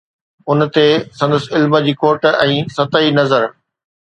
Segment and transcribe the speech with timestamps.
[0.53, 0.85] ان تي
[1.19, 3.49] سندس علم جي کوٽ ۽ سطحي نظر.